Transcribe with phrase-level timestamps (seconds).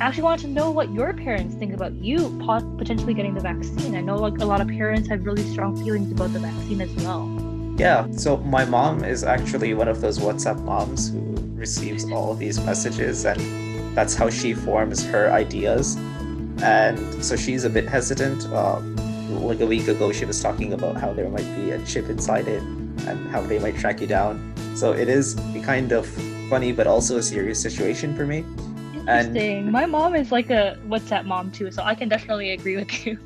[0.00, 2.34] I actually wanted to know what your parents think about you
[2.78, 3.94] potentially getting the vaccine.
[3.94, 6.88] I know like a lot of parents have really strong feelings about the vaccine as
[7.04, 7.28] well.
[7.78, 11.20] Yeah, so my mom is actually one of those WhatsApp moms who
[11.54, 15.96] receives all these messages, and that's how she forms her ideas.
[16.62, 18.46] And so she's a bit hesitant.
[18.54, 18.96] Um,
[19.44, 22.48] like a week ago, she was talking about how there might be a chip inside
[22.48, 24.54] it and how they might track you down.
[24.76, 26.06] So it is kind of
[26.48, 28.46] funny, but also a serious situation for me.
[29.00, 29.64] Interesting.
[29.64, 33.06] And, My mom is like a WhatsApp mom too, so I can definitely agree with
[33.06, 33.18] you.